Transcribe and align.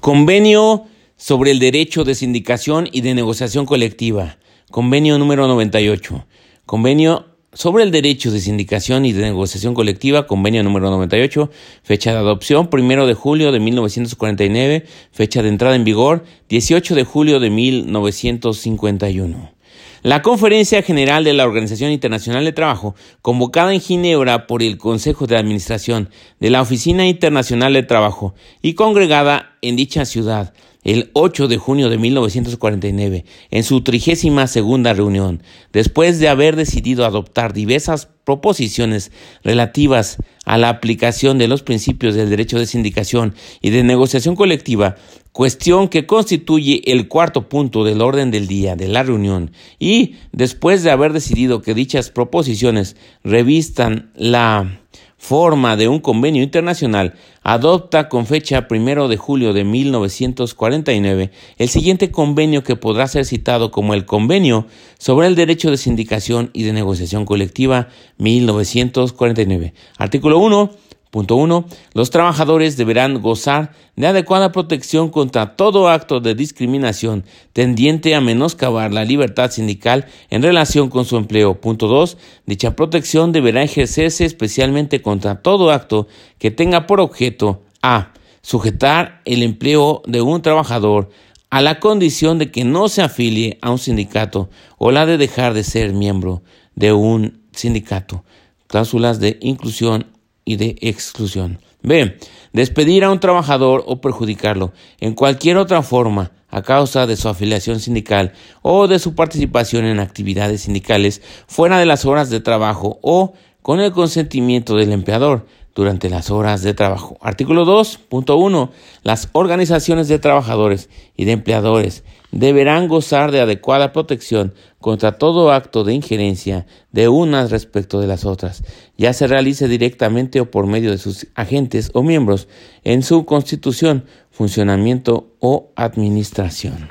Convenio 0.00 0.86
sobre 1.18 1.50
el 1.50 1.58
derecho 1.58 2.04
de 2.04 2.14
sindicación 2.14 2.88
y 2.90 3.02
de 3.02 3.12
negociación 3.12 3.66
colectiva. 3.66 4.38
Convenio 4.70 5.18
número 5.18 5.46
98. 5.46 6.24
Convenio 6.64 7.26
sobre 7.52 7.84
el 7.84 7.90
derecho 7.90 8.30
de 8.30 8.40
sindicación 8.40 9.04
y 9.04 9.12
de 9.12 9.20
negociación 9.20 9.74
colectiva, 9.74 10.26
convenio 10.26 10.62
número 10.62 10.88
98, 10.88 11.50
fecha 11.82 12.12
de 12.12 12.18
adopción 12.18 12.68
primero 12.68 13.06
de 13.06 13.12
julio 13.12 13.52
de 13.52 13.60
1949, 13.60 14.86
fecha 15.12 15.42
de 15.42 15.50
entrada 15.50 15.76
en 15.76 15.84
vigor 15.84 16.24
18 16.48 16.94
de 16.94 17.04
julio 17.04 17.38
de 17.38 17.50
1951. 17.50 19.59
La 20.02 20.22
Conferencia 20.22 20.80
General 20.80 21.24
de 21.24 21.34
la 21.34 21.44
Organización 21.44 21.90
Internacional 21.90 22.42
de 22.46 22.52
Trabajo, 22.52 22.94
convocada 23.20 23.74
en 23.74 23.82
Ginebra 23.82 24.46
por 24.46 24.62
el 24.62 24.78
Consejo 24.78 25.26
de 25.26 25.36
Administración 25.36 26.08
de 26.38 26.48
la 26.48 26.62
Oficina 26.62 27.06
Internacional 27.06 27.74
de 27.74 27.82
Trabajo 27.82 28.34
y 28.62 28.72
congregada 28.72 29.58
en 29.60 29.76
dicha 29.76 30.06
ciudad, 30.06 30.54
el 30.84 31.10
8 31.12 31.48
de 31.48 31.58
junio 31.58 31.90
de 31.90 31.98
1949, 31.98 33.24
en 33.50 33.64
su 33.64 33.82
trigésima 33.82 34.46
segunda 34.46 34.92
reunión, 34.94 35.42
después 35.72 36.18
de 36.18 36.28
haber 36.28 36.56
decidido 36.56 37.04
adoptar 37.04 37.52
diversas 37.52 38.08
proposiciones 38.24 39.12
relativas 39.42 40.18
a 40.44 40.56
la 40.56 40.68
aplicación 40.68 41.38
de 41.38 41.48
los 41.48 41.62
principios 41.62 42.14
del 42.14 42.30
derecho 42.30 42.58
de 42.58 42.66
sindicación 42.66 43.34
y 43.60 43.70
de 43.70 43.82
negociación 43.82 44.36
colectiva, 44.36 44.96
cuestión 45.32 45.88
que 45.88 46.06
constituye 46.06 46.82
el 46.92 47.08
cuarto 47.08 47.48
punto 47.48 47.84
del 47.84 48.00
orden 48.00 48.30
del 48.30 48.46
día 48.46 48.76
de 48.76 48.88
la 48.88 49.02
reunión, 49.02 49.52
y 49.78 50.14
después 50.32 50.82
de 50.82 50.90
haber 50.90 51.12
decidido 51.12 51.62
que 51.62 51.74
dichas 51.74 52.10
proposiciones 52.10 52.96
revistan 53.22 54.10
la 54.14 54.79
forma 55.20 55.76
de 55.76 55.86
un 55.86 56.00
convenio 56.00 56.42
internacional, 56.42 57.12
adopta 57.42 58.08
con 58.08 58.24
fecha 58.24 58.66
primero 58.66 59.06
de 59.06 59.18
julio 59.18 59.52
de 59.52 59.64
1949 59.64 61.30
el 61.58 61.68
siguiente 61.68 62.10
convenio 62.10 62.64
que 62.64 62.74
podrá 62.74 63.06
ser 63.06 63.26
citado 63.26 63.70
como 63.70 63.92
el 63.92 64.06
Convenio 64.06 64.66
sobre 64.98 65.26
el 65.26 65.34
Derecho 65.34 65.70
de 65.70 65.76
Sindicación 65.76 66.48
y 66.54 66.62
de 66.62 66.72
Negociación 66.72 67.26
Colectiva 67.26 67.88
1949. 68.16 69.74
Artículo 69.98 70.38
1 70.38 70.70
Punto 71.10 71.34
1. 71.34 71.64
Los 71.92 72.10
trabajadores 72.10 72.76
deberán 72.76 73.20
gozar 73.20 73.72
de 73.96 74.06
adecuada 74.06 74.52
protección 74.52 75.10
contra 75.10 75.56
todo 75.56 75.88
acto 75.88 76.20
de 76.20 76.36
discriminación 76.36 77.24
tendiente 77.52 78.14
a 78.14 78.20
menoscabar 78.20 78.92
la 78.92 79.04
libertad 79.04 79.50
sindical 79.50 80.06
en 80.30 80.42
relación 80.42 80.88
con 80.88 81.04
su 81.04 81.16
empleo. 81.16 81.60
Punto 81.60 81.88
2. 81.88 82.16
Dicha 82.46 82.76
protección 82.76 83.32
deberá 83.32 83.64
ejercerse 83.64 84.24
especialmente 84.24 85.02
contra 85.02 85.42
todo 85.42 85.72
acto 85.72 86.06
que 86.38 86.52
tenga 86.52 86.86
por 86.86 87.00
objeto 87.00 87.62
a. 87.82 88.12
sujetar 88.42 89.20
el 89.26 89.42
empleo 89.42 90.02
de 90.06 90.22
un 90.22 90.40
trabajador 90.40 91.10
a 91.50 91.60
la 91.60 91.80
condición 91.80 92.38
de 92.38 92.50
que 92.50 92.64
no 92.64 92.88
se 92.88 93.02
afilie 93.02 93.58
a 93.60 93.70
un 93.70 93.78
sindicato 93.78 94.48
o 94.78 94.92
la 94.92 95.04
de 95.04 95.18
dejar 95.18 95.52
de 95.52 95.64
ser 95.64 95.92
miembro 95.92 96.42
de 96.76 96.92
un 96.92 97.42
sindicato. 97.52 98.24
Cláusulas 98.68 99.18
de 99.18 99.38
inclusión 99.42 100.06
y 100.44 100.56
de 100.56 100.76
exclusión. 100.80 101.60
B. 101.82 102.18
Despedir 102.52 103.04
a 103.04 103.10
un 103.10 103.20
trabajador 103.20 103.84
o 103.86 104.00
perjudicarlo 104.00 104.72
en 105.00 105.14
cualquier 105.14 105.56
otra 105.56 105.82
forma 105.82 106.32
a 106.50 106.62
causa 106.62 107.06
de 107.06 107.16
su 107.16 107.28
afiliación 107.28 107.80
sindical 107.80 108.32
o 108.62 108.88
de 108.88 108.98
su 108.98 109.14
participación 109.14 109.84
en 109.84 110.00
actividades 110.00 110.62
sindicales 110.62 111.22
fuera 111.46 111.78
de 111.78 111.86
las 111.86 112.04
horas 112.04 112.28
de 112.28 112.40
trabajo 112.40 112.98
o 113.02 113.34
con 113.62 113.80
el 113.80 113.92
consentimiento 113.92 114.74
del 114.74 114.92
empleador 114.92 115.46
durante 115.74 116.10
las 116.10 116.30
horas 116.30 116.62
de 116.62 116.74
trabajo. 116.74 117.16
Artículo 117.20 117.64
2.1. 117.64 118.70
Las 119.02 119.28
organizaciones 119.32 120.08
de 120.08 120.18
trabajadores 120.18 120.88
y 121.16 121.24
de 121.24 121.32
empleadores 121.32 122.04
deberán 122.32 122.88
gozar 122.88 123.32
de 123.32 123.40
adecuada 123.40 123.92
protección 123.92 124.54
contra 124.78 125.18
todo 125.18 125.52
acto 125.52 125.84
de 125.84 125.94
injerencia 125.94 126.66
de 126.92 127.08
unas 127.08 127.50
respecto 127.50 128.00
de 128.00 128.06
las 128.06 128.24
otras, 128.24 128.62
ya 128.96 129.12
se 129.12 129.26
realice 129.26 129.68
directamente 129.68 130.40
o 130.40 130.50
por 130.50 130.66
medio 130.66 130.90
de 130.90 130.98
sus 130.98 131.26
agentes 131.34 131.90
o 131.92 132.02
miembros 132.02 132.48
en 132.84 133.02
su 133.02 133.24
constitución, 133.24 134.06
funcionamiento 134.30 135.34
o 135.40 135.70
administración. 135.76 136.88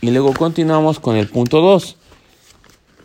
Y 0.00 0.10
luego 0.10 0.32
continuamos 0.32 1.00
con 1.00 1.16
el 1.16 1.28
punto 1.28 1.60
2 1.60 1.97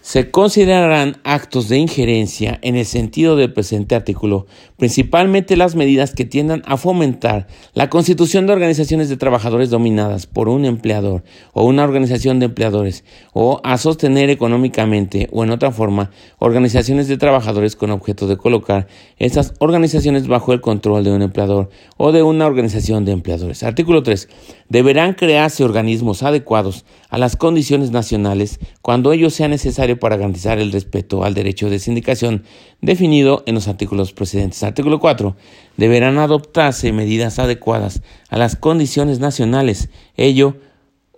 se 0.03 0.31
considerarán 0.31 1.15
actos 1.23 1.69
de 1.69 1.77
injerencia 1.77 2.59
en 2.61 2.75
el 2.75 2.85
sentido 2.85 3.37
del 3.37 3.53
presente 3.53 3.95
artículo, 3.95 4.47
principalmente 4.75 5.55
las 5.55 5.75
medidas 5.75 6.13
que 6.13 6.25
tiendan 6.25 6.61
a 6.65 6.75
fomentar 6.75 7.47
la 7.73 7.89
constitución 7.89 8.45
de 8.45 8.51
organizaciones 8.51 9.07
de 9.07 9.15
trabajadores 9.15 9.69
dominadas 9.69 10.27
por 10.27 10.49
un 10.49 10.65
empleador 10.65 11.23
o 11.53 11.63
una 11.63 11.85
organización 11.85 12.39
de 12.39 12.47
empleadores, 12.47 13.05
o 13.31 13.61
a 13.63 13.77
sostener 13.77 14.29
económicamente 14.29 15.29
o 15.31 15.45
en 15.45 15.51
otra 15.51 15.71
forma 15.71 16.11
organizaciones 16.37 17.07
de 17.07 17.15
trabajadores 17.15 17.77
con 17.77 17.89
objeto 17.89 18.27
de 18.27 18.35
colocar 18.35 18.87
estas 19.19 19.53
organizaciones 19.59 20.27
bajo 20.27 20.51
el 20.51 20.59
control 20.59 21.05
de 21.05 21.13
un 21.13 21.21
empleador 21.21 21.69
o 21.95 22.11
de 22.11 22.23
una 22.23 22.45
organización 22.45 23.05
de 23.05 23.13
empleadores. 23.13 23.63
Artículo 23.63 24.03
3. 24.03 24.27
Deberán 24.67 25.13
crearse 25.13 25.63
organismos 25.63 26.23
adecuados 26.23 26.83
a 27.13 27.19
las 27.19 27.35
condiciones 27.35 27.91
nacionales 27.91 28.59
cuando 28.81 29.13
ello 29.13 29.29
sea 29.29 29.47
necesario 29.47 29.99
para 29.99 30.17
garantizar 30.17 30.57
el 30.57 30.71
respeto 30.71 31.23
al 31.23 31.35
derecho 31.35 31.69
de 31.69 31.77
sindicación 31.77 32.43
definido 32.81 33.43
en 33.45 33.53
los 33.53 33.67
artículos 33.67 34.13
precedentes. 34.13 34.63
Artículo 34.63 34.99
4. 34.99 35.35
Deberán 35.77 36.17
adoptarse 36.17 36.91
medidas 36.91 37.37
adecuadas 37.37 38.01
a 38.29 38.39
las 38.39 38.55
condiciones 38.55 39.19
nacionales, 39.19 39.89
ello 40.17 40.57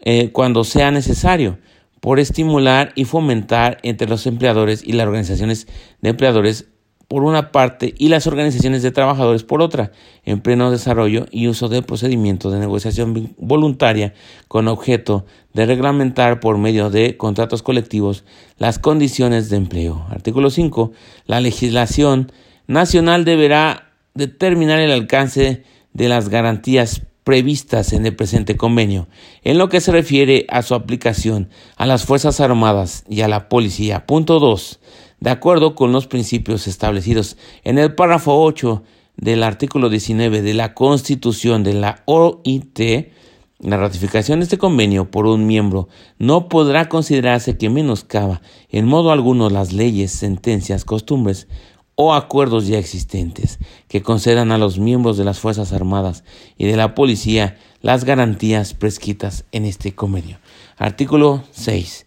eh, 0.04 0.32
cuando 0.34 0.66
sea 0.66 0.92
necesario, 0.92 1.60
por 2.02 2.20
estimular 2.20 2.92
y 2.96 3.06
fomentar 3.06 3.78
entre 3.82 4.10
los 4.10 4.28
empleadores 4.28 4.84
y 4.86 4.92
las 4.92 5.08
organizaciones 5.08 5.66
de 6.02 6.10
empleadores 6.10 6.68
por 7.08 7.24
una 7.24 7.52
parte 7.52 7.94
y 7.98 8.10
las 8.10 8.28
organizaciones 8.28 8.82
de 8.82 8.92
trabajadores 8.92 9.44
por 9.44 9.62
otra, 9.62 9.92
en 10.24 10.42
pleno 10.42 10.72
desarrollo 10.72 11.28
y 11.32 11.48
uso 11.48 11.70
del 11.70 11.84
procedimiento 11.84 12.50
de 12.50 12.60
negociación 12.60 13.36
voluntaria 13.38 14.14
con 14.48 14.68
objeto 14.68 15.26
de 15.54 15.66
reglamentar 15.66 16.40
por 16.40 16.58
medio 16.58 16.90
de 16.90 17.18
contratos 17.18 17.62
colectivos 17.62 18.24
las 18.58 18.80
condiciones 18.80 19.50
de 19.50 19.58
empleo. 19.58 20.06
Artículo 20.10 20.50
5. 20.50 20.92
La 21.28 21.42
legislación 21.42 22.32
nacional 22.68 23.26
deberá 23.26 23.92
determinar 24.16 24.80
el 24.80 24.92
alcance 24.92 25.64
de 25.94 26.10
las 26.10 26.30
garantías 26.30 27.04
previstas 27.24 27.92
en 27.94 28.06
el 28.06 28.16
presente 28.16 28.56
convenio, 28.56 29.08
en 29.44 29.58
lo 29.58 29.68
que 29.68 29.82
se 29.82 29.92
refiere 29.92 30.46
a 30.48 30.62
su 30.62 30.76
aplicación 30.76 31.50
a 31.76 31.88
las 31.88 32.06
Fuerzas 32.06 32.40
Armadas 32.40 33.04
y 33.10 33.22
a 33.22 33.28
la 33.28 33.50
Policía. 33.50 34.06
Punto 34.06 34.40
2 34.40 34.80
de 35.26 35.32
acuerdo 35.32 35.74
con 35.74 35.92
los 35.92 36.06
principios 36.06 36.68
establecidos 36.68 37.36
en 37.64 37.80
el 37.80 37.96
párrafo 37.96 38.44
8 38.44 38.84
del 39.18 39.42
artículo 39.42 39.90
19 39.90 40.44
de 40.44 40.54
la 40.54 40.76
Constitución 40.76 41.64
de 41.64 41.74
la 41.74 42.04
OIT, 42.06 43.10
la 43.58 43.78
ratificación 43.78 44.40
de 44.40 44.44
este 44.44 44.60
convenio 44.60 45.10
por 45.10 45.26
un 45.26 45.48
miembro 45.48 45.90
no 46.20 46.48
podrá 46.48 46.90
considerarse 46.90 47.58
que 47.58 47.72
menoscaba 47.72 48.44
en 48.70 48.86
modo 48.86 49.12
alguno 49.12 49.50
las 49.50 49.74
leyes, 49.74 50.12
sentencias, 50.12 50.86
costumbres 50.86 51.48
o 51.96 52.14
acuerdos 52.14 52.68
ya 52.68 52.78
existentes 52.78 53.58
que 53.88 54.04
concedan 54.04 54.52
a 54.52 54.60
los 54.60 54.78
miembros 54.78 55.18
de 55.18 55.24
las 55.24 55.40
Fuerzas 55.40 55.74
Armadas 55.74 56.24
y 56.56 56.68
de 56.68 56.78
la 56.78 56.94
Policía 56.94 57.58
las 57.82 58.04
garantías 58.04 58.76
prescritas 58.76 59.46
en 59.52 59.66
este 59.66 59.96
convenio. 59.96 60.38
Artículo 60.78 61.42
6. 61.50 62.06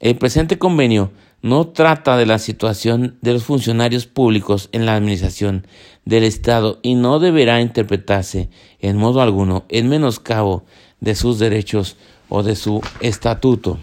El 0.00 0.16
presente 0.18 0.58
convenio 0.58 1.12
no 1.46 1.68
trata 1.68 2.16
de 2.16 2.26
la 2.26 2.40
situación 2.40 3.18
de 3.22 3.32
los 3.32 3.44
funcionarios 3.44 4.06
públicos 4.06 4.68
en 4.72 4.84
la 4.84 4.96
administración 4.96 5.64
del 6.04 6.24
Estado 6.24 6.80
y 6.82 6.96
no 6.96 7.20
deberá 7.20 7.60
interpretarse 7.60 8.50
en 8.80 8.96
modo 8.96 9.20
alguno 9.20 9.64
en 9.68 9.88
menoscabo 9.88 10.64
de 10.98 11.14
sus 11.14 11.38
derechos 11.38 11.96
o 12.28 12.42
de 12.42 12.56
su 12.56 12.82
estatuto. 13.00 13.78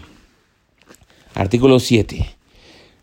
Artículo 1.32 1.80
7. 1.80 2.36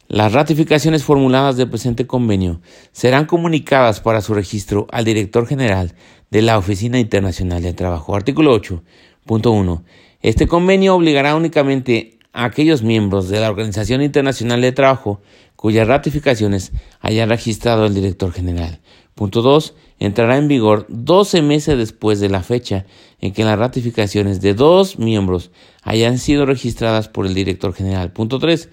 Las 0.07 0.31
ratificaciones 0.33 1.03
formuladas 1.03 1.57
del 1.57 1.69
presente 1.69 2.05
convenio 2.05 2.61
serán 2.91 3.25
comunicadas 3.25 3.99
para 3.99 4.21
su 4.21 4.35
registro 4.35 4.85
al 4.91 5.05
director 5.05 5.47
general 5.47 5.95
de 6.29 6.43
la 6.43 6.59
Oficina 6.59 6.99
Internacional 6.99 7.63
de 7.63 7.73
Trabajo. 7.73 8.15
Artículo 8.15 8.55
8.1. 8.61 9.81
Este 10.21 10.45
convenio 10.45 10.93
obligará 10.93 11.35
únicamente 11.35 12.19
a 12.33 12.45
aquellos 12.45 12.83
miembros 12.83 13.29
de 13.29 13.39
la 13.39 13.49
Organización 13.49 14.01
Internacional 14.01 14.61
de 14.61 14.71
Trabajo 14.71 15.21
cuyas 15.55 15.87
ratificaciones 15.87 16.71
haya 16.99 17.25
registrado 17.25 17.85
el 17.85 17.93
director 17.93 18.31
general. 18.31 18.79
Punto 19.15 19.41
2. 19.41 19.75
Entrará 19.99 20.37
en 20.37 20.47
vigor 20.47 20.87
12 20.89 21.43
meses 21.43 21.77
después 21.77 22.19
de 22.19 22.29
la 22.29 22.41
fecha 22.41 22.85
en 23.19 23.33
que 23.33 23.43
las 23.43 23.59
ratificaciones 23.59 24.41
de 24.41 24.55
dos 24.55 24.97
miembros 24.97 25.51
hayan 25.83 26.17
sido 26.17 26.47
registradas 26.47 27.07
por 27.07 27.27
el 27.27 27.35
director 27.35 27.73
general. 27.73 28.11
Punto 28.11 28.39
3. 28.39 28.69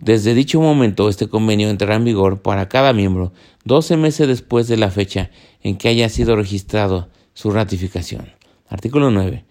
Desde 0.00 0.34
dicho 0.34 0.60
momento, 0.60 1.08
este 1.08 1.28
convenio 1.28 1.70
entrará 1.70 1.94
en 1.94 2.04
vigor 2.04 2.42
para 2.42 2.68
cada 2.68 2.92
miembro 2.92 3.32
12 3.64 3.96
meses 3.96 4.28
después 4.28 4.68
de 4.68 4.76
la 4.76 4.90
fecha 4.90 5.30
en 5.62 5.76
que 5.76 5.88
haya 5.88 6.08
sido 6.08 6.36
registrado 6.36 7.08
su 7.32 7.50
ratificación. 7.50 8.30
Artículo 8.68 9.10
9. 9.10 9.44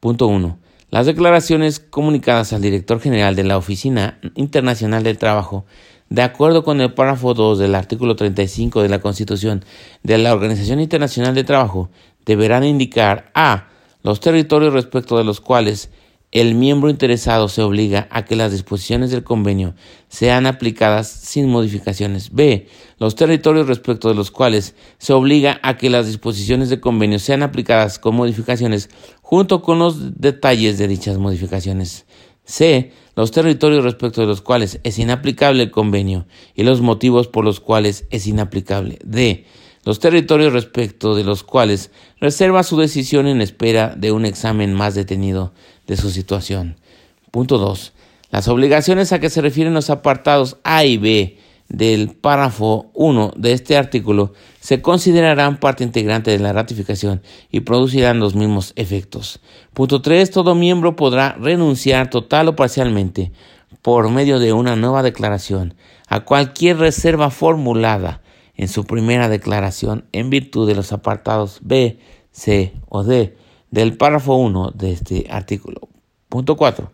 Punto 0.00 0.26
1. 0.26 0.58
Las 0.90 1.06
declaraciones 1.06 1.78
comunicadas 1.78 2.52
al 2.52 2.62
director 2.62 3.00
general 3.00 3.36
de 3.36 3.44
la 3.44 3.56
Oficina 3.56 4.18
Internacional 4.34 5.04
del 5.04 5.18
Trabajo, 5.18 5.64
de 6.08 6.22
acuerdo 6.22 6.64
con 6.64 6.80
el 6.80 6.94
párrafo 6.94 7.32
2 7.32 7.60
del 7.60 7.76
artículo 7.76 8.16
35 8.16 8.82
de 8.82 8.88
la 8.88 8.98
Constitución 8.98 9.64
de 10.02 10.18
la 10.18 10.32
Organización 10.32 10.80
Internacional 10.80 11.36
del 11.36 11.44
Trabajo, 11.44 11.90
deberán 12.26 12.64
indicar 12.64 13.30
a 13.34 13.68
los 14.02 14.18
territorios 14.18 14.72
respecto 14.72 15.16
de 15.16 15.22
los 15.22 15.40
cuales 15.40 15.90
el 16.32 16.54
miembro 16.54 16.90
interesado 16.90 17.48
se 17.48 17.60
obliga 17.62 18.06
a 18.10 18.24
que 18.24 18.36
las 18.36 18.52
disposiciones 18.52 19.10
del 19.10 19.24
convenio 19.24 19.74
sean 20.08 20.46
aplicadas 20.46 21.08
sin 21.08 21.48
modificaciones. 21.48 22.32
B. 22.32 22.68
Los 22.98 23.16
territorios 23.16 23.66
respecto 23.66 24.08
de 24.08 24.14
los 24.14 24.30
cuales 24.30 24.76
se 24.98 25.12
obliga 25.12 25.58
a 25.62 25.76
que 25.76 25.90
las 25.90 26.06
disposiciones 26.06 26.68
del 26.70 26.78
convenio 26.78 27.18
sean 27.18 27.42
aplicadas 27.42 27.98
con 27.98 28.14
modificaciones 28.14 28.90
junto 29.22 29.60
con 29.60 29.80
los 29.80 30.20
detalles 30.20 30.78
de 30.78 30.86
dichas 30.86 31.18
modificaciones. 31.18 32.06
C. 32.44 32.92
Los 33.16 33.32
territorios 33.32 33.82
respecto 33.82 34.20
de 34.20 34.28
los 34.28 34.40
cuales 34.40 34.78
es 34.84 35.00
inaplicable 35.00 35.64
el 35.64 35.70
convenio 35.72 36.26
y 36.54 36.62
los 36.62 36.80
motivos 36.80 37.26
por 37.26 37.44
los 37.44 37.58
cuales 37.58 38.06
es 38.10 38.28
inaplicable. 38.28 38.98
D 39.04 39.46
los 39.82 39.98
territorios 39.98 40.52
respecto 40.52 41.14
de 41.14 41.24
los 41.24 41.42
cuales 41.42 41.90
reserva 42.20 42.62
su 42.62 42.76
decisión 42.76 43.26
en 43.26 43.40
espera 43.40 43.94
de 43.96 44.12
un 44.12 44.26
examen 44.26 44.74
más 44.74 44.94
detenido 44.94 45.54
de 45.90 45.96
su 45.96 46.10
situación. 46.10 46.76
Punto 47.32 47.58
2. 47.58 47.92
Las 48.30 48.46
obligaciones 48.46 49.12
a 49.12 49.18
que 49.18 49.28
se 49.28 49.40
refieren 49.40 49.74
los 49.74 49.90
apartados 49.90 50.56
A 50.62 50.84
y 50.84 50.98
B 50.98 51.36
del 51.68 52.10
párrafo 52.10 52.92
1 52.94 53.32
de 53.34 53.52
este 53.52 53.76
artículo 53.76 54.32
se 54.60 54.82
considerarán 54.82 55.58
parte 55.58 55.82
integrante 55.82 56.30
de 56.30 56.38
la 56.38 56.52
ratificación 56.52 57.22
y 57.50 57.60
producirán 57.60 58.20
los 58.20 58.36
mismos 58.36 58.72
efectos. 58.76 59.40
Punto 59.74 60.00
3. 60.00 60.30
Todo 60.30 60.54
miembro 60.54 60.94
podrá 60.94 61.32
renunciar 61.40 62.08
total 62.08 62.46
o 62.46 62.54
parcialmente 62.54 63.32
por 63.82 64.08
medio 64.10 64.38
de 64.38 64.52
una 64.52 64.76
nueva 64.76 65.02
declaración 65.02 65.74
a 66.06 66.20
cualquier 66.20 66.78
reserva 66.78 67.30
formulada 67.30 68.22
en 68.54 68.68
su 68.68 68.84
primera 68.84 69.28
declaración 69.28 70.04
en 70.12 70.30
virtud 70.30 70.68
de 70.68 70.76
los 70.76 70.92
apartados 70.92 71.58
B, 71.62 71.98
C 72.30 72.74
o 72.88 73.02
D 73.02 73.39
del 73.70 73.96
párrafo 73.96 74.34
1 74.34 74.72
de 74.74 74.92
este 74.92 75.26
artículo. 75.30 75.88
Punto 76.28 76.56
4. 76.56 76.90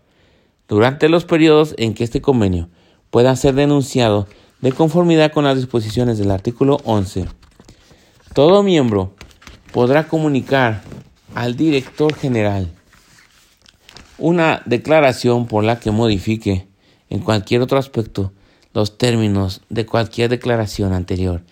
Durante 0.69 1.08
los 1.08 1.25
periodos 1.25 1.75
en 1.78 1.94
que 1.94 2.05
este 2.05 2.20
convenio 2.20 2.69
pueda 3.11 3.34
ser 3.37 3.55
denunciado 3.55 4.26
de 4.61 4.73
conformidad 4.73 5.32
con 5.32 5.44
las 5.44 5.56
disposiciones 5.56 6.19
del 6.19 6.31
artículo 6.31 6.78
11, 6.84 7.26
todo 8.34 8.62
miembro 8.62 9.14
podrá 9.73 10.08
comunicar 10.08 10.82
al 11.34 11.56
director 11.56 12.14
general 12.14 12.70
una 14.19 14.62
declaración 14.64 15.46
por 15.46 15.64
la 15.64 15.78
que 15.78 15.90
modifique 15.90 16.67
en 17.11 17.20
cualquier 17.20 17.61
otro 17.61 17.78
aspecto 17.78 18.32
los 18.73 18.99
términos 18.99 19.62
de 19.69 19.87
cualquier 19.87 20.31
declaración 20.31 20.93
anterior 20.93 21.43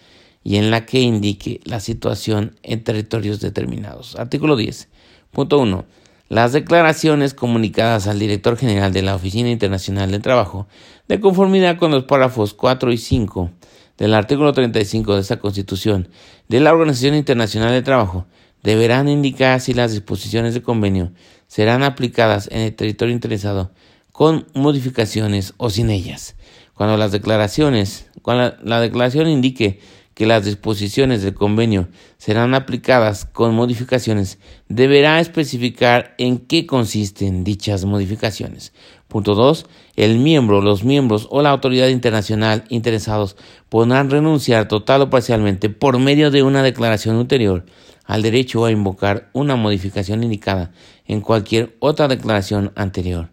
y 0.43 0.57
en 0.57 0.71
la 0.71 0.85
que 0.85 1.01
indique 1.01 1.61
la 1.65 1.81
situación 1.81 2.59
en 2.63 2.85
territorios 2.85 3.41
determinados. 3.41 4.17
Artículo 4.17 4.57
10. 4.57 4.89
Punto 5.35 5.59
1. 5.59 5.85
Las 6.29 6.53
declaraciones 6.53 7.35
comunicadas 7.35 8.07
al 8.07 8.21
director 8.21 8.57
general 8.57 8.93
de 8.93 9.03
la 9.03 9.17
Oficina 9.17 9.51
Internacional 9.51 10.13
del 10.13 10.23
Trabajo, 10.23 10.69
de 11.09 11.19
conformidad 11.19 11.77
con 11.77 11.91
los 11.91 12.05
párrafos 12.05 12.55
4 12.55 12.93
y 12.93 12.99
5 12.99 13.51
del 13.99 14.15
artículo 14.15 14.53
35 14.53 15.17
de 15.17 15.21
esta 15.21 15.41
Constitución 15.41 16.09
de 16.49 16.61
la 16.61 16.73
Organización 16.73 17.17
Internacional 17.17 17.73
del 17.73 17.83
Trabajo, 17.83 18.27
deberán 18.63 19.09
indicar 19.09 19.61
si 19.61 19.75
las 19.75 19.91
disposiciones 19.91 20.55
de 20.55 20.63
convenio 20.63 21.11
serán 21.49 21.83
aplicadas 21.83 22.49
en 22.53 22.61
el 22.61 22.75
territorio 22.77 23.13
interesado 23.13 23.73
con 24.13 24.47
modificaciones 24.55 25.53
o 25.57 25.69
sin 25.69 25.91
ellas. 25.91 26.37
Cuando 26.75 26.97
las 26.97 27.11
declaraciones, 27.11 28.09
cuando 28.23 28.57
la, 28.63 28.81
declaración 28.81 29.29
indique 29.29 29.81
que 30.15 30.27
las 30.27 30.45
disposiciones 30.45 31.23
del 31.23 31.35
convenio 31.35 31.89
serán 32.19 32.55
aplicadas 32.55 33.25
con 33.25 33.55
modificaciones, 33.55 34.39
deberá 34.69 35.21
especificar 35.21 36.15
en 36.19 36.39
qué 36.39 36.67
consisten 36.67 37.45
dichas 37.45 37.85
modificaciones. 37.85 38.73
Punto 39.09 39.35
2. 39.35 39.67
El 39.97 40.19
miembro, 40.19 40.63
los 40.63 40.85
miembros 40.85 41.29
o 41.31 41.43
la 41.43 41.51
autoridad 41.51 41.89
internacional 41.89 42.65
interesados 42.69 43.37
podrán 43.69 44.11
renunciar 44.11 44.69
total 44.69 45.03
o 45.03 45.11
parcialmente 45.11 45.69
por 45.69 45.99
medio 45.99 46.31
de 46.31 46.43
una 46.43 46.63
declaración 46.63 47.17
ulterior 47.17 47.65
al 48.05 48.23
derecho 48.23 48.65
a 48.65 48.71
invocar 48.71 49.31
una 49.33 49.57
modificación 49.57 50.23
indicada 50.23 50.73
en 51.07 51.21
cualquier 51.21 51.77
otra 51.81 52.09
declaración 52.09 52.73
anterior. 52.77 53.31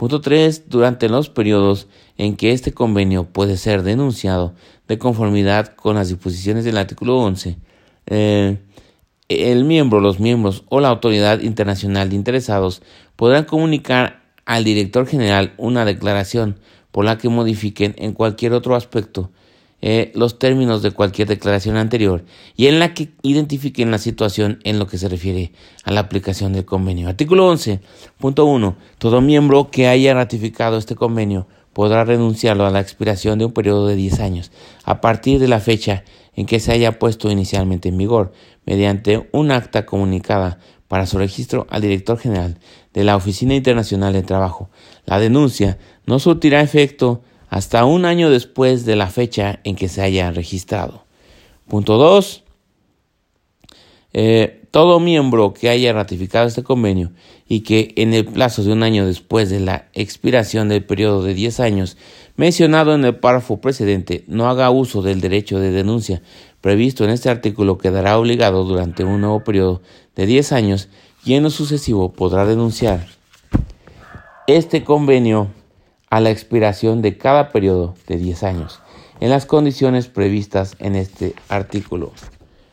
Punto 0.00 0.22
3. 0.22 0.70
Durante 0.70 1.10
los 1.10 1.28
periodos 1.28 1.86
en 2.16 2.34
que 2.34 2.52
este 2.52 2.72
convenio 2.72 3.24
puede 3.24 3.58
ser 3.58 3.82
denunciado 3.82 4.54
de 4.88 4.96
conformidad 4.96 5.74
con 5.74 5.96
las 5.96 6.08
disposiciones 6.08 6.64
del 6.64 6.78
artículo 6.78 7.18
11, 7.18 7.58
eh, 8.06 8.56
el 9.28 9.64
miembro, 9.66 10.00
los 10.00 10.18
miembros 10.18 10.64
o 10.70 10.80
la 10.80 10.88
autoridad 10.88 11.40
internacional 11.40 12.08
de 12.08 12.16
interesados 12.16 12.80
podrán 13.14 13.44
comunicar 13.44 14.22
al 14.46 14.64
director 14.64 15.06
general 15.06 15.52
una 15.58 15.84
declaración 15.84 16.58
por 16.92 17.04
la 17.04 17.18
que 17.18 17.28
modifiquen 17.28 17.94
en 17.98 18.14
cualquier 18.14 18.54
otro 18.54 18.76
aspecto 18.76 19.30
eh, 19.82 20.12
los 20.14 20.38
términos 20.38 20.82
de 20.82 20.90
cualquier 20.90 21.28
declaración 21.28 21.76
anterior 21.76 22.24
y 22.54 22.66
en 22.66 22.78
la 22.78 22.92
que 22.92 23.10
identifiquen 23.22 23.90
la 23.90 23.98
situación 23.98 24.60
en 24.64 24.78
lo 24.78 24.86
que 24.86 24.98
se 24.98 25.08
refiere 25.08 25.52
a 25.84 25.92
la 25.92 26.00
aplicación 26.00 26.52
del 26.52 26.66
convenio. 26.66 27.08
Artículo 27.08 27.50
11.1. 27.52 28.76
Todo 28.98 29.20
miembro 29.20 29.70
que 29.70 29.88
haya 29.88 30.12
ratificado 30.12 30.76
este 30.76 30.96
convenio 30.96 31.46
podrá 31.72 32.04
renunciarlo 32.04 32.66
a 32.66 32.70
la 32.70 32.80
expiración 32.80 33.38
de 33.38 33.46
un 33.46 33.52
periodo 33.52 33.86
de 33.86 33.96
10 33.96 34.20
años 34.20 34.52
a 34.84 35.00
partir 35.00 35.38
de 35.38 35.48
la 35.48 35.60
fecha 35.60 36.04
en 36.34 36.46
que 36.46 36.60
se 36.60 36.72
haya 36.72 36.98
puesto 36.98 37.30
inicialmente 37.30 37.88
en 37.88 37.98
vigor, 37.98 38.32
mediante 38.66 39.28
un 39.32 39.50
acta 39.50 39.86
comunicada 39.86 40.58
para 40.88 41.06
su 41.06 41.18
registro 41.18 41.66
al 41.70 41.82
director 41.82 42.18
general 42.18 42.58
de 42.92 43.04
la 43.04 43.16
Oficina 43.16 43.54
Internacional 43.54 44.12
de 44.12 44.22
Trabajo. 44.22 44.70
La 45.06 45.18
denuncia 45.18 45.78
no 46.06 46.18
surtirá 46.18 46.60
efecto 46.60 47.22
hasta 47.50 47.84
un 47.84 48.04
año 48.04 48.30
después 48.30 48.86
de 48.86 48.96
la 48.96 49.08
fecha 49.08 49.58
en 49.64 49.74
que 49.74 49.88
se 49.88 50.00
haya 50.00 50.30
registrado. 50.30 51.04
Punto 51.68 51.98
2. 51.98 52.44
Eh, 54.12 54.62
todo 54.70 55.00
miembro 55.00 55.52
que 55.52 55.68
haya 55.68 55.92
ratificado 55.92 56.46
este 56.46 56.62
convenio 56.62 57.10
y 57.48 57.60
que 57.60 57.92
en 57.96 58.14
el 58.14 58.24
plazo 58.24 58.62
de 58.62 58.72
un 58.72 58.84
año 58.84 59.06
después 59.06 59.50
de 59.50 59.60
la 59.60 59.88
expiración 59.94 60.68
del 60.68 60.84
periodo 60.84 61.22
de 61.22 61.34
10 61.34 61.60
años 61.60 61.96
mencionado 62.36 62.94
en 62.94 63.04
el 63.04 63.16
párrafo 63.16 63.60
precedente 63.60 64.24
no 64.26 64.48
haga 64.48 64.70
uso 64.70 65.02
del 65.02 65.20
derecho 65.20 65.58
de 65.58 65.70
denuncia 65.70 66.22
previsto 66.60 67.04
en 67.04 67.10
este 67.10 67.30
artículo 67.30 67.78
quedará 67.78 68.18
obligado 68.18 68.64
durante 68.64 69.04
un 69.04 69.20
nuevo 69.20 69.44
periodo 69.44 69.80
de 70.16 70.26
10 70.26 70.52
años 70.52 70.88
y 71.24 71.34
en 71.34 71.44
lo 71.44 71.50
sucesivo 71.50 72.12
podrá 72.12 72.46
denunciar 72.46 73.06
este 74.46 74.82
convenio 74.82 75.48
a 76.10 76.20
la 76.20 76.30
expiración 76.30 77.02
de 77.02 77.16
cada 77.16 77.50
periodo 77.50 77.94
de 78.06 78.18
10 78.18 78.42
años, 78.42 78.80
en 79.20 79.30
las 79.30 79.46
condiciones 79.46 80.08
previstas 80.08 80.76
en 80.80 80.96
este 80.96 81.34
artículo. 81.48 82.12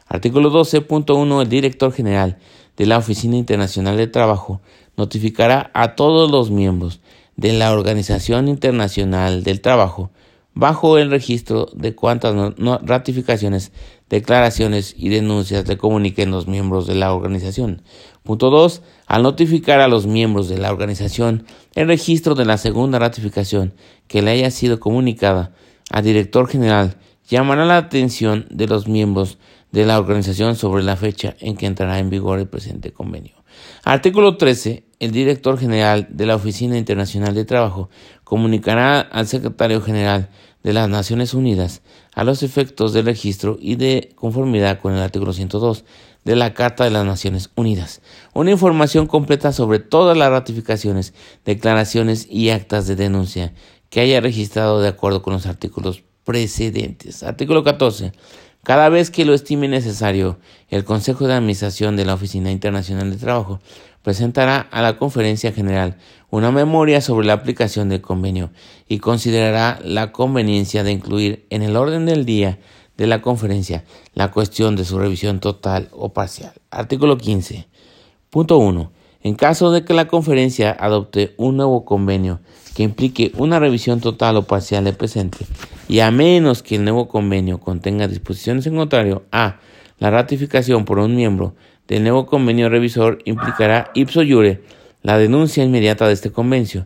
Artículo 0.07 0.51
12.1. 0.51 1.41
El 1.41 1.49
director 1.49 1.93
general 1.93 2.37
de 2.77 2.85
la 2.85 2.97
Oficina 2.97 3.37
Internacional 3.37 3.95
de 3.97 4.07
Trabajo 4.07 4.61
notificará 4.95 5.69
a 5.73 5.95
todos 5.95 6.31
los 6.31 6.49
miembros 6.49 6.99
de 7.35 7.53
la 7.53 7.71
Organización 7.71 8.47
Internacional 8.47 9.43
del 9.43 9.61
Trabajo 9.61 10.09
bajo 10.57 10.97
el 10.97 11.11
registro 11.11 11.69
de 11.75 11.93
cuántas 11.93 12.55
ratificaciones, 12.81 13.71
declaraciones 14.09 14.95
y 14.97 15.09
denuncias 15.09 15.67
le 15.67 15.77
comuniquen 15.77 16.31
los 16.31 16.47
miembros 16.47 16.87
de 16.87 16.95
la 16.95 17.13
organización. 17.13 17.83
Punto 18.23 18.49
2. 18.49 18.81
Al 19.05 19.21
notificar 19.21 19.81
a 19.81 19.87
los 19.87 20.07
miembros 20.07 20.49
de 20.49 20.57
la 20.57 20.71
organización 20.71 21.45
el 21.75 21.87
registro 21.87 22.33
de 22.33 22.45
la 22.45 22.57
segunda 22.57 22.97
ratificación 22.97 23.75
que 24.07 24.23
le 24.23 24.31
haya 24.31 24.49
sido 24.49 24.79
comunicada 24.79 25.53
al 25.91 26.03
director 26.03 26.47
general, 26.47 26.97
llamará 27.29 27.63
la 27.63 27.77
atención 27.77 28.47
de 28.49 28.65
los 28.65 28.87
miembros 28.87 29.37
de 29.71 29.85
la 29.85 29.99
organización 29.99 30.55
sobre 30.55 30.81
la 30.81 30.95
fecha 30.95 31.35
en 31.39 31.55
que 31.55 31.67
entrará 31.67 31.99
en 31.99 32.09
vigor 32.09 32.39
el 32.39 32.47
presente 32.47 32.91
convenio. 32.91 33.35
Artículo 33.83 34.37
13. 34.37 34.85
El 34.99 35.11
director 35.11 35.59
general 35.59 36.07
de 36.09 36.25
la 36.25 36.35
Oficina 36.35 36.77
Internacional 36.77 37.35
de 37.35 37.45
Trabajo 37.45 37.91
comunicará 38.27 38.99
al 38.99 39.25
secretario 39.25 39.81
general 39.81 40.27
de 40.61 40.73
las 40.73 40.89
Naciones 40.89 41.33
Unidas 41.33 41.81
a 42.13 42.25
los 42.25 42.43
efectos 42.43 42.91
del 42.91 43.05
registro 43.05 43.57
y 43.57 43.77
de 43.77 44.11
conformidad 44.15 44.81
con 44.81 44.93
el 44.93 44.99
artículo 44.99 45.31
102 45.31 45.85
de 46.25 46.35
la 46.35 46.53
Carta 46.53 46.83
de 46.83 46.89
las 46.89 47.05
Naciones 47.05 47.51
Unidas. 47.55 48.01
Una 48.33 48.51
información 48.51 49.07
completa 49.07 49.53
sobre 49.53 49.79
todas 49.79 50.17
las 50.17 50.29
ratificaciones, 50.29 51.13
declaraciones 51.45 52.27
y 52.29 52.49
actas 52.49 52.85
de 52.85 52.97
denuncia 52.97 53.53
que 53.89 54.01
haya 54.01 54.19
registrado 54.19 54.81
de 54.81 54.89
acuerdo 54.89 55.21
con 55.21 55.31
los 55.31 55.45
artículos 55.45 56.03
precedentes. 56.25 57.23
Artículo 57.23 57.63
14. 57.63 58.11
Cada 58.67 58.89
vez 58.89 59.11
que 59.11 59.23
lo 59.23 59.33
estime 59.33 59.69
necesario, 59.69 60.39
el 60.67 60.83
Consejo 60.83 61.25
de 61.25 61.33
Administración 61.33 61.95
de 61.95 62.03
la 62.03 62.15
Oficina 62.15 62.51
Internacional 62.51 63.09
de 63.09 63.15
Trabajo 63.15 63.61
presentará 64.01 64.59
a 64.59 64.81
la 64.81 64.97
Conferencia 64.97 65.53
General 65.53 65.95
una 66.29 66.51
memoria 66.51 66.99
sobre 66.99 67.25
la 67.25 67.31
aplicación 67.31 67.87
del 67.87 68.01
convenio 68.01 68.51
y 68.89 68.99
considerará 68.99 69.79
la 69.85 70.11
conveniencia 70.11 70.83
de 70.83 70.91
incluir 70.91 71.45
en 71.49 71.61
el 71.61 71.77
orden 71.77 72.05
del 72.05 72.25
día 72.25 72.59
de 72.97 73.07
la 73.07 73.21
conferencia 73.21 73.85
la 74.13 74.31
cuestión 74.31 74.75
de 74.75 74.83
su 74.83 74.99
revisión 74.99 75.39
total 75.39 75.87
o 75.93 76.11
parcial. 76.11 76.51
Artículo 76.69 77.17
15. 77.17 77.69
Punto 78.29 78.57
1. 78.57 78.91
En 79.23 79.35
caso 79.35 79.71
de 79.71 79.83
que 79.83 79.93
la 79.93 80.07
conferencia 80.07 80.71
adopte 80.71 81.33
un 81.37 81.57
nuevo 81.57 81.85
convenio 81.85 82.39
que 82.75 82.83
implique 82.83 83.31
una 83.37 83.59
revisión 83.59 83.99
total 83.99 84.37
o 84.37 84.43
parcial 84.43 84.83
del 84.83 84.95
presente, 84.95 85.39
y 85.87 85.99
a 85.99 86.11
menos 86.11 86.61
que 86.63 86.75
el 86.75 86.83
nuevo 86.83 87.07
convenio 87.07 87.59
contenga 87.59 88.07
disposiciones 88.07 88.67
en 88.67 88.75
contrario 88.75 89.23
a 89.31 89.59
la 89.99 90.11
ratificación 90.11 90.85
por 90.85 90.99
un 90.99 91.15
miembro 91.15 91.55
del 91.87 92.03
nuevo 92.03 92.25
convenio 92.25 92.69
revisor 92.69 93.19
implicará 93.25 93.91
ipso 93.93 94.21
iure 94.21 94.61
la 95.01 95.17
denuncia 95.17 95.63
inmediata 95.63 96.05
de 96.07 96.13
este 96.13 96.31
convenio, 96.31 96.85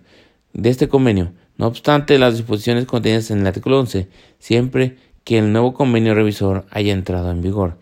de 0.54 0.70
este 0.70 0.88
convenio. 0.88 1.34
No 1.58 1.68
obstante, 1.68 2.20
las 2.20 2.38
disposiciones 2.38 2.86
contenidas 2.86 3.32
en 3.32 3.40
el 3.40 3.48
artículo 3.48 3.80
11, 3.80 4.08
siempre 4.40 4.98
que 5.24 5.40
el 5.40 5.52
nuevo 5.52 5.74
convenio 5.74 6.14
revisor 6.14 6.66
haya 6.72 6.94
entrado 6.94 7.32
en 7.32 7.42
vigor. 7.42 7.78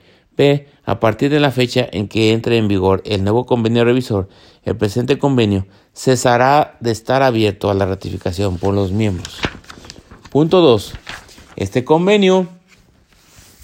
A 0.85 1.01
partir 1.01 1.29
de 1.29 1.41
la 1.41 1.51
fecha 1.51 1.85
en 1.91 2.07
que 2.07 2.31
entre 2.31 2.57
en 2.57 2.69
vigor 2.69 3.01
el 3.05 3.25
nuevo 3.25 3.45
convenio 3.45 3.83
revisor, 3.83 4.29
el 4.63 4.77
presente 4.77 5.19
convenio 5.19 5.67
cesará 5.93 6.77
de 6.79 6.91
estar 6.91 7.23
abierto 7.23 7.69
a 7.69 7.73
la 7.73 7.85
ratificación 7.85 8.57
por 8.57 8.73
los 8.73 8.93
miembros. 8.93 9.39
Punto 10.31 10.61
2. 10.61 10.93
Este 11.57 11.83
convenio 11.83 12.47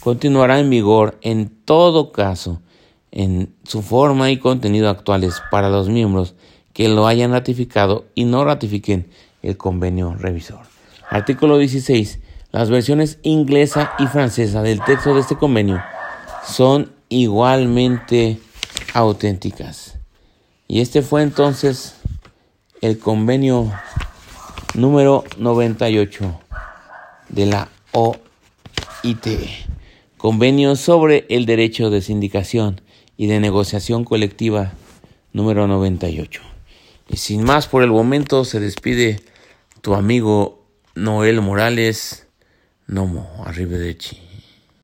continuará 0.01 0.59
en 0.59 0.69
vigor 0.69 1.17
en 1.21 1.49
todo 1.63 2.11
caso 2.11 2.61
en 3.09 3.55
su 3.63 3.81
forma 3.81 4.29
y 4.29 4.37
contenido 4.37 4.89
actuales 4.89 5.41
para 5.51 5.69
los 5.69 5.87
miembros 5.87 6.35
que 6.73 6.89
lo 6.89 7.07
hayan 7.07 7.31
ratificado 7.31 8.05
y 8.15 8.25
no 8.25 8.43
ratifiquen 8.43 9.09
el 9.41 9.55
convenio 9.55 10.13
revisor. 10.15 10.65
Artículo 11.09 11.57
16. 11.57 12.19
Las 12.51 12.69
versiones 12.69 13.19
inglesa 13.23 13.93
y 13.97 14.07
francesa 14.07 14.61
del 14.61 14.83
texto 14.83 15.13
de 15.13 15.21
este 15.21 15.37
convenio 15.37 15.81
son 16.47 16.91
igualmente 17.09 18.39
auténticas. 18.93 19.97
Y 20.67 20.81
este 20.81 21.01
fue 21.01 21.21
entonces 21.21 21.95
el 22.81 22.99
convenio 22.99 23.71
número 24.73 25.23
98 25.37 26.39
de 27.29 27.45
la 27.45 27.69
OIT, 27.91 29.27
Convenio 30.17 30.75
sobre 30.75 31.25
el 31.29 31.45
Derecho 31.45 31.89
de 31.89 32.01
Sindicación 32.01 32.81
y 33.15 33.27
de 33.27 33.39
Negociación 33.39 34.03
Colectiva 34.03 34.73
número 35.33 35.67
98. 35.67 36.41
Y 37.09 37.17
sin 37.17 37.43
más 37.43 37.67
por 37.67 37.83
el 37.83 37.91
momento 37.91 38.43
se 38.43 38.59
despide 38.59 39.21
tu 39.81 39.93
amigo 39.93 40.65
Noel 40.95 41.41
Morales, 41.41 42.27
Nomo 42.87 43.43
Arrivederci. 43.45 44.24